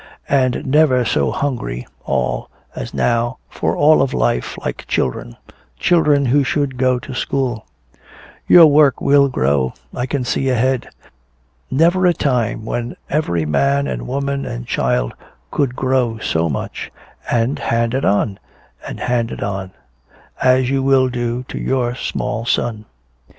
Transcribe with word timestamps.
And 0.29 0.65
never 0.65 1.05
so 1.05 1.29
hungry 1.29 1.85
all 2.05 2.49
as 2.75 2.91
now 2.91 3.37
for 3.51 3.77
all 3.77 4.01
of 4.01 4.15
life 4.15 4.57
like 4.57 4.87
children 4.87 5.37
children 5.77 6.25
who 6.25 6.43
should 6.43 6.77
go 6.79 6.97
to 6.97 7.13
school. 7.13 7.67
Your 8.47 8.65
work 8.65 8.99
will 8.99 9.29
grow 9.29 9.73
I 9.93 10.07
can 10.07 10.25
see 10.25 10.49
ahead. 10.49 10.89
Never 11.69 12.07
a 12.07 12.15
time 12.15 12.65
when 12.65 12.95
every 13.11 13.45
man 13.45 13.85
and 13.85 14.07
woman 14.07 14.43
and 14.43 14.65
child 14.65 15.13
could 15.51 15.75
grow 15.75 16.17
so 16.17 16.49
much 16.49 16.91
and 17.29 17.59
hand 17.59 17.93
it 17.93 18.03
on 18.03 18.39
and 18.87 19.01
hand 19.01 19.29
it 19.29 19.43
on 19.43 19.71
as 20.41 20.71
you 20.71 20.81
will 20.81 21.09
do 21.09 21.43
to 21.43 21.59
your 21.59 21.93
small 21.93 22.43
son." 22.43 22.85